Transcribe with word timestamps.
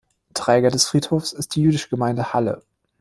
Träger 0.33 0.71
des 0.71 0.85
Friedhofs 0.87 1.31
ist 1.31 1.55
die 1.55 1.61
Jüdische 1.61 1.89
Gemeinde 1.89 2.33
Halle. 2.33 2.63